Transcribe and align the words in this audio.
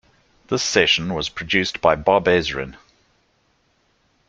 This 0.47 0.63
session 0.63 1.13
was 1.13 1.29
produced 1.29 1.79
by 1.79 1.95
Bob 1.95 2.25
Ezrin. 2.25 2.75